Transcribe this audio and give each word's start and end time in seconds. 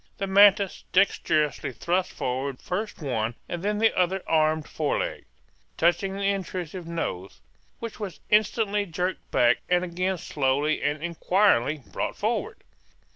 The 0.17 0.25
mantis 0.25 0.83
dexterously 0.91 1.71
thrust 1.71 2.11
forward 2.11 2.59
first 2.59 3.03
one 3.03 3.35
and 3.47 3.61
then 3.61 3.77
the 3.77 3.95
other 3.95 4.23
armed 4.25 4.67
fore 4.67 4.97
leg, 4.97 5.25
touching 5.77 6.13
the 6.15 6.23
intrusive 6.23 6.87
nose, 6.87 7.39
which 7.77 7.99
was 7.99 8.19
instantly 8.31 8.87
jerked 8.87 9.29
back 9.29 9.59
and 9.69 9.83
again 9.83 10.17
slowly 10.17 10.81
and 10.81 11.03
inquiringly 11.03 11.83
brought 11.85 12.17
forward. 12.17 12.63